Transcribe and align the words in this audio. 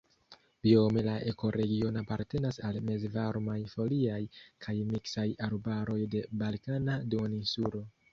Biome 0.67 1.01
la 1.07 1.11
ekoregiono 1.31 1.99
apartenas 2.07 2.57
al 2.69 2.79
mezvarmaj 2.87 3.57
foliaj 3.73 4.17
kaj 4.67 4.75
miksaj 4.93 5.27
arbaroj 5.49 5.99
de 6.15 6.23
Balkana 6.41 6.97
Duoninsulo. 7.13 7.83